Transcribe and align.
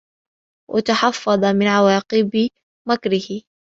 وَتَحَفَّظَ 0.71 1.45
مِنْ 1.45 1.67
عَوَاقِبِ 1.67 2.49
مَكْرِهِ 2.87 3.41